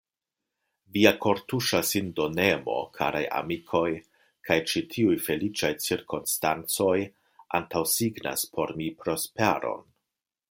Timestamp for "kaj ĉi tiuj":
4.49-5.17